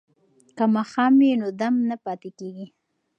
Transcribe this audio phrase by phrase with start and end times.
[0.57, 2.67] که ماښام وي نو دم نه پاتې کیږي.